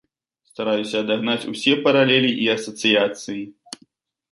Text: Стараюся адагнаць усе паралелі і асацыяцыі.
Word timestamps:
Стараюся 0.51 0.95
адагнаць 1.05 1.49
усе 1.51 1.73
паралелі 1.85 2.31
і 2.47 2.51
асацыяцыі. 2.57 3.41